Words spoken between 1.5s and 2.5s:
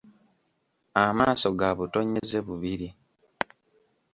ga butonyeze